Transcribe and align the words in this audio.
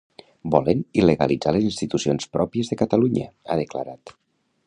Volen 0.53 0.79
il·legalitzar 1.01 1.53
les 1.57 1.67
institucions 1.67 2.27
pròpies 2.37 2.73
de 2.73 2.79
Catalunya, 2.81 3.31
ha 3.49 3.59
declarat. 3.63 4.17